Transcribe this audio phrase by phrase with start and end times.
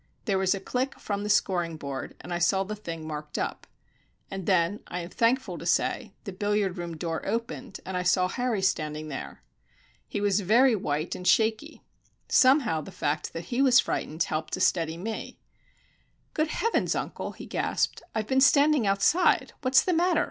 [0.25, 3.67] There was a click from the scoring board, and I saw the thing marked up.
[4.31, 8.27] And then I am thankful to say the billiard room door opened, and I saw
[8.27, 9.43] Harry standing there.
[10.07, 11.83] He was very white and shaky.
[12.27, 15.37] Somehow, the fact that he was frightened helped to steady me.
[16.33, 19.53] "Good heavens, uncle!" he gasped, "I've been standing outside.
[19.61, 20.19] What's the matter?